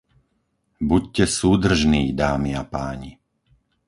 Buďte 0.89 1.25
súdržní, 1.37 2.03
dámy 2.23 2.51
a 2.55 2.63
páni! 2.73 3.11